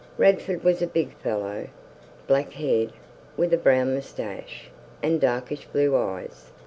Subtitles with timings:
[0.17, 1.67] Radford was a big fellow,
[2.25, 2.91] black haired,
[3.37, 4.71] with a brown moustache,
[5.03, 6.49] and darkish blue eyes.